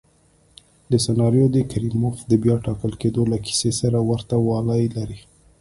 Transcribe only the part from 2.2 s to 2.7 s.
د بیا